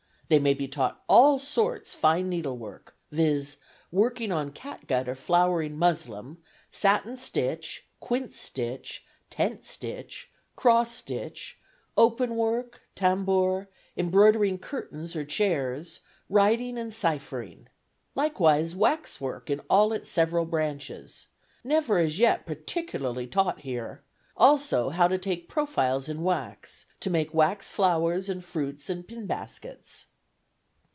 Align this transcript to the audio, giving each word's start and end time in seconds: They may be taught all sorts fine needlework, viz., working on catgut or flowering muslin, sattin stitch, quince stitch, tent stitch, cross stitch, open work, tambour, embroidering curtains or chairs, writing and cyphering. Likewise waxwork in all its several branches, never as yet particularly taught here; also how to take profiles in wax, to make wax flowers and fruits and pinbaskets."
They 0.31 0.39
may 0.39 0.53
be 0.53 0.69
taught 0.69 1.03
all 1.09 1.39
sorts 1.39 1.93
fine 1.93 2.29
needlework, 2.29 2.95
viz., 3.11 3.57
working 3.91 4.31
on 4.31 4.53
catgut 4.53 5.09
or 5.09 5.13
flowering 5.15 5.77
muslin, 5.77 6.37
sattin 6.71 7.17
stitch, 7.17 7.85
quince 7.99 8.39
stitch, 8.39 9.03
tent 9.29 9.65
stitch, 9.65 10.31
cross 10.55 10.89
stitch, 10.95 11.59
open 11.97 12.37
work, 12.37 12.79
tambour, 12.95 13.67
embroidering 13.97 14.57
curtains 14.59 15.17
or 15.17 15.25
chairs, 15.25 15.99
writing 16.29 16.77
and 16.77 16.93
cyphering. 16.93 17.67
Likewise 18.15 18.73
waxwork 18.73 19.49
in 19.49 19.59
all 19.69 19.91
its 19.91 20.07
several 20.09 20.45
branches, 20.45 21.27
never 21.61 21.97
as 21.97 22.19
yet 22.19 22.45
particularly 22.45 23.27
taught 23.27 23.59
here; 23.63 24.01
also 24.37 24.91
how 24.91 25.09
to 25.09 25.17
take 25.17 25.49
profiles 25.49 26.07
in 26.07 26.23
wax, 26.23 26.85
to 27.01 27.09
make 27.09 27.33
wax 27.33 27.69
flowers 27.69 28.29
and 28.29 28.45
fruits 28.45 28.89
and 28.89 29.05
pinbaskets." 29.09 30.05